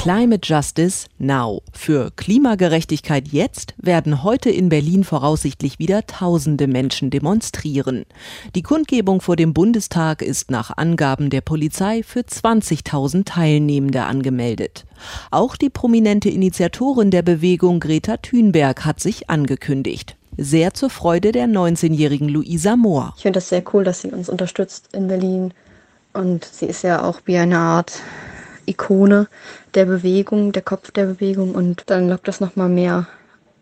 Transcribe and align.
Climate 0.00 0.40
Justice 0.48 1.08
Now. 1.18 1.60
Für 1.74 2.10
Klimagerechtigkeit 2.16 3.28
jetzt 3.28 3.74
werden 3.76 4.22
heute 4.22 4.48
in 4.48 4.70
Berlin 4.70 5.04
voraussichtlich 5.04 5.78
wieder 5.78 6.06
tausende 6.06 6.68
Menschen 6.68 7.10
demonstrieren. 7.10 8.06
Die 8.54 8.62
Kundgebung 8.62 9.20
vor 9.20 9.36
dem 9.36 9.52
Bundestag 9.52 10.22
ist 10.22 10.50
nach 10.50 10.74
Angaben 10.74 11.28
der 11.28 11.42
Polizei 11.42 12.02
für 12.02 12.20
20.000 12.20 13.26
Teilnehmende 13.26 14.04
angemeldet. 14.04 14.86
Auch 15.30 15.54
die 15.54 15.68
prominente 15.68 16.30
Initiatorin 16.30 17.10
der 17.10 17.20
Bewegung 17.20 17.78
Greta 17.78 18.16
Thunberg 18.16 18.86
hat 18.86 19.00
sich 19.00 19.28
angekündigt. 19.28 20.16
Sehr 20.38 20.72
zur 20.72 20.88
Freude 20.88 21.30
der 21.30 21.44
19-jährigen 21.44 22.30
Luisa 22.30 22.74
Mohr. 22.74 23.12
Ich 23.18 23.22
finde 23.24 23.36
das 23.36 23.50
sehr 23.50 23.62
cool, 23.74 23.84
dass 23.84 24.00
sie 24.00 24.10
uns 24.10 24.30
unterstützt 24.30 24.88
in 24.94 25.08
Berlin. 25.08 25.52
Und 26.14 26.46
sie 26.46 26.64
ist 26.64 26.84
ja 26.84 27.04
auch 27.04 27.20
wie 27.26 27.36
eine 27.36 27.58
Art 27.58 28.00
Ikone 28.66 29.28
der 29.74 29.86
Bewegung, 29.86 30.52
der 30.52 30.62
Kopf 30.62 30.90
der 30.90 31.06
Bewegung 31.06 31.54
und 31.54 31.84
dann 31.86 32.08
lockt 32.08 32.28
das 32.28 32.40
nochmal 32.40 32.68
mehr 32.68 33.06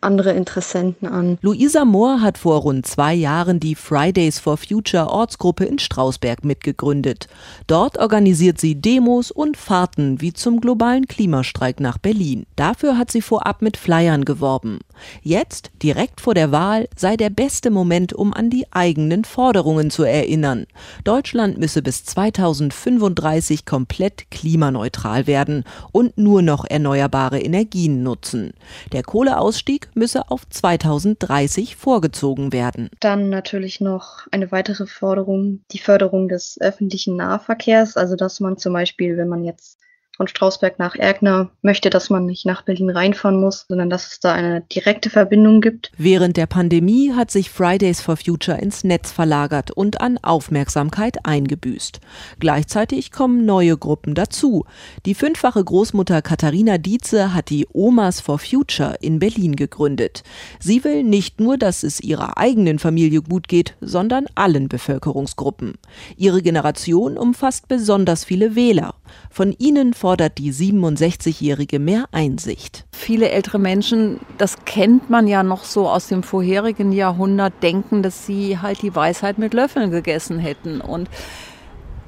andere 0.00 0.32
Interessenten 0.32 1.08
an. 1.08 1.38
Luisa 1.42 1.84
Mohr 1.84 2.20
hat 2.20 2.38
vor 2.38 2.60
rund 2.60 2.86
zwei 2.86 3.14
Jahren 3.14 3.60
die 3.60 3.74
Fridays 3.74 4.38
for 4.38 4.56
Future 4.56 5.08
Ortsgruppe 5.08 5.64
in 5.64 5.78
Strausberg 5.78 6.44
mitgegründet. 6.44 7.28
Dort 7.66 7.98
organisiert 7.98 8.60
sie 8.60 8.80
Demos 8.80 9.30
und 9.30 9.56
Fahrten 9.56 10.20
wie 10.20 10.32
zum 10.32 10.60
globalen 10.60 11.06
Klimastreik 11.06 11.80
nach 11.80 11.98
Berlin. 11.98 12.46
Dafür 12.56 12.96
hat 12.96 13.10
sie 13.10 13.22
vorab 13.22 13.62
mit 13.62 13.76
Flyern 13.76 14.24
geworben. 14.24 14.78
Jetzt, 15.22 15.70
direkt 15.82 16.20
vor 16.20 16.34
der 16.34 16.52
Wahl, 16.52 16.88
sei 16.96 17.16
der 17.16 17.30
beste 17.30 17.70
Moment, 17.70 18.12
um 18.12 18.32
an 18.32 18.50
die 18.50 18.66
eigenen 18.70 19.24
Forderungen 19.24 19.90
zu 19.90 20.04
erinnern. 20.04 20.66
Deutschland 21.04 21.58
müsse 21.58 21.82
bis 21.82 22.04
2035 22.04 23.64
komplett 23.64 24.30
klimaneutral 24.30 25.26
werden 25.26 25.64
und 25.92 26.18
nur 26.18 26.42
noch 26.42 26.64
erneuerbare 26.64 27.40
Energien 27.40 28.02
nutzen. 28.02 28.52
Der 28.92 29.02
Kohleausstieg 29.02 29.88
müsse 29.94 30.30
auf 30.30 30.48
2030 30.48 31.76
vorgezogen 31.76 32.52
werden. 32.52 32.90
Dann 33.00 33.28
natürlich 33.28 33.80
noch 33.80 34.26
eine 34.30 34.50
weitere 34.52 34.86
Forderung, 34.86 35.60
die 35.72 35.78
Förderung 35.78 36.28
des 36.28 36.58
öffentlichen 36.60 37.16
Nahverkehrs, 37.16 37.96
also 37.96 38.16
dass 38.16 38.40
man 38.40 38.56
zum 38.56 38.72
Beispiel, 38.72 39.16
wenn 39.16 39.28
man 39.28 39.44
jetzt 39.44 39.78
von 40.18 40.28
Strausberg 40.28 40.78
nach 40.80 40.96
Erkner 40.96 41.50
möchte, 41.62 41.90
dass 41.90 42.10
man 42.10 42.26
nicht 42.26 42.44
nach 42.44 42.62
Berlin 42.62 42.90
reinfahren 42.90 43.40
muss, 43.40 43.64
sondern 43.68 43.88
dass 43.88 44.08
es 44.08 44.20
da 44.20 44.32
eine 44.32 44.62
direkte 44.62 45.10
Verbindung 45.10 45.60
gibt. 45.60 45.92
Während 45.96 46.36
der 46.36 46.46
Pandemie 46.46 47.12
hat 47.12 47.30
sich 47.30 47.50
Fridays 47.50 48.00
for 48.00 48.16
Future 48.16 48.58
ins 48.58 48.82
Netz 48.82 49.12
verlagert 49.12 49.70
und 49.70 50.00
an 50.00 50.18
Aufmerksamkeit 50.18 51.24
eingebüßt. 51.24 52.00
Gleichzeitig 52.40 53.12
kommen 53.12 53.46
neue 53.46 53.78
Gruppen 53.78 54.16
dazu. 54.16 54.64
Die 55.06 55.14
fünffache 55.14 55.62
Großmutter 55.62 56.20
Katharina 56.20 56.78
Dietze 56.78 57.32
hat 57.32 57.48
die 57.48 57.68
Omas 57.72 58.20
for 58.20 58.40
Future 58.40 58.96
in 59.00 59.20
Berlin 59.20 59.54
gegründet. 59.54 60.24
Sie 60.58 60.82
will 60.82 61.04
nicht 61.04 61.38
nur, 61.38 61.56
dass 61.56 61.84
es 61.84 62.00
ihrer 62.00 62.38
eigenen 62.38 62.80
Familie 62.80 63.22
gut 63.22 63.46
geht, 63.46 63.76
sondern 63.80 64.26
allen 64.34 64.68
Bevölkerungsgruppen. 64.68 65.74
Ihre 66.16 66.42
Generation 66.42 67.16
umfasst 67.16 67.68
besonders 67.68 68.24
viele 68.24 68.56
Wähler. 68.56 68.94
Von 69.30 69.54
ihnen 69.58 69.94
fordert 69.94 70.38
die 70.38 70.52
67-Jährige 70.52 71.78
mehr 71.78 72.06
Einsicht. 72.12 72.86
Viele 72.92 73.30
ältere 73.30 73.58
Menschen, 73.58 74.20
das 74.38 74.64
kennt 74.64 75.10
man 75.10 75.26
ja 75.26 75.42
noch 75.42 75.64
so 75.64 75.88
aus 75.88 76.08
dem 76.08 76.22
vorherigen 76.22 76.92
Jahrhundert, 76.92 77.52
denken, 77.62 78.02
dass 78.02 78.26
sie 78.26 78.58
halt 78.58 78.82
die 78.82 78.94
Weisheit 78.94 79.38
mit 79.38 79.54
Löffeln 79.54 79.90
gegessen 79.90 80.38
hätten. 80.38 80.80
Und 80.80 81.08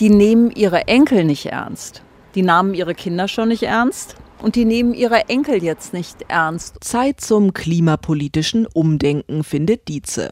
die 0.00 0.10
nehmen 0.10 0.50
ihre 0.50 0.88
Enkel 0.88 1.24
nicht 1.24 1.46
ernst. 1.46 2.02
Die 2.34 2.42
nahmen 2.42 2.74
ihre 2.74 2.94
Kinder 2.94 3.28
schon 3.28 3.48
nicht 3.48 3.64
ernst 3.64 4.16
und 4.42 4.56
die 4.56 4.64
nehmen 4.64 4.92
ihre 4.92 5.28
Enkel 5.28 5.62
jetzt 5.62 5.92
nicht 5.92 6.26
ernst. 6.28 6.76
Zeit 6.80 7.20
zum 7.20 7.54
klimapolitischen 7.54 8.66
Umdenken, 8.66 9.44
findet 9.44 9.88
Dietze. 9.88 10.30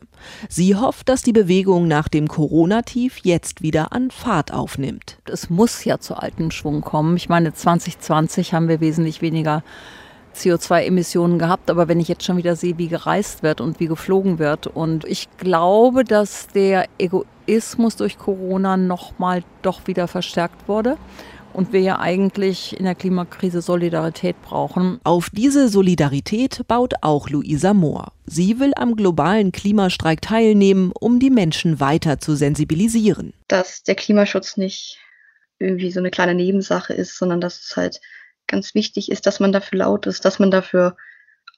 Sie 0.49 0.77
hofft, 0.77 1.09
dass 1.09 1.23
die 1.23 1.33
Bewegung 1.33 1.89
nach 1.89 2.09
dem 2.09 2.29
Corona-Tief 2.29 3.19
jetzt 3.23 3.63
wieder 3.63 3.93
an 3.93 4.11
Fahrt 4.11 4.53
aufnimmt. 4.53 5.19
Es 5.25 5.49
muss 5.49 5.85
ja 5.85 5.99
zu 5.99 6.17
altem 6.17 6.51
Schwung 6.51 6.81
kommen. 6.81 7.17
Ich 7.17 7.29
meine, 7.29 7.55
2020 7.55 8.53
haben 8.53 8.69
wir 8.69 8.81
wesentlich 8.81 9.23
weniger 9.23 9.63
CO2-Emissionen 10.37 11.39
gehabt, 11.39 11.71
aber 11.71 11.89
wenn 11.89 12.01
ich 12.01 12.09
jetzt 12.09 12.25
schon 12.25 12.37
wieder 12.37 12.57
sehe, 12.57 12.79
wie 12.79 12.89
gereist 12.89 13.43
wird 13.43 13.61
und 13.61 13.81
wie 13.81 13.87
geflogen 13.87 14.39
wird 14.39 14.67
und 14.67 15.05
ich 15.05 15.29
glaube, 15.39 16.05
dass 16.05 16.47
der 16.49 16.87
Egoismus 16.99 17.97
durch 17.97 18.17
Corona 18.17 18.77
nochmal 18.77 19.43
doch 19.63 19.87
wieder 19.87 20.07
verstärkt 20.09 20.69
wurde 20.69 20.97
und 21.61 21.75
wir 21.75 21.81
ja 21.81 21.99
eigentlich 21.99 22.75
in 22.79 22.87
der 22.87 22.95
Klimakrise 22.95 23.61
Solidarität 23.61 24.41
brauchen. 24.41 24.99
Auf 25.05 25.29
diese 25.29 25.69
Solidarität 25.69 26.67
baut 26.67 26.95
auch 27.03 27.29
Luisa 27.29 27.75
Mohr. 27.75 28.13
Sie 28.25 28.59
will 28.59 28.73
am 28.77 28.97
globalen 28.97 29.53
Klimastreik 29.53 30.23
teilnehmen, 30.23 30.91
um 30.99 31.21
die 31.21 31.29
Menschen 31.29 31.79
weiter 31.79 32.19
zu 32.19 32.35
sensibilisieren. 32.35 33.35
Dass 33.47 33.83
der 33.83 33.95
Klimaschutz 33.95 34.57
nicht 34.57 34.99
irgendwie 35.59 35.91
so 35.91 36.01
eine 36.01 36.11
kleine 36.11 36.35
Nebensache 36.35 36.95
ist, 36.95 37.19
sondern 37.19 37.43
dass 37.43 37.61
es 37.61 37.77
halt 37.77 38.01
ganz 38.47 38.75
wichtig 38.75 39.11
ist, 39.11 39.27
dass 39.27 39.39
man 39.39 39.53
dafür 39.53 39.81
laut 39.81 40.07
ist, 40.07 40.25
dass 40.25 40.39
man 40.39 40.51
dafür 40.51 40.97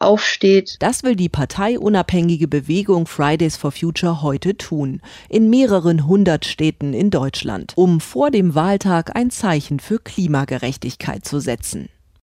aufsteht. 0.05 0.77
Das 0.81 1.03
will 1.03 1.17
die 1.17 1.29
parteiunabhängige 1.29 2.49
Bewegung 2.49 3.07
Fridays 3.07 3.57
for 3.57 3.73
Future 3.73 4.23
heute 4.23 4.57
tun, 4.57 5.01
in 5.29 5.51
mehreren 5.51 6.07
hundert 6.07 6.45
Städten 6.45 6.95
in 6.95 7.11
Deutschland, 7.11 7.73
um 7.77 8.01
vor 8.01 8.31
dem 8.31 8.55
Wahltag 8.55 9.17
ein 9.17 9.31
Zeichen 9.31 9.81
für 9.81 9.99
Klimagerechtigkeit 9.99 11.25
zu 11.25 11.41
setzen. 11.41 11.89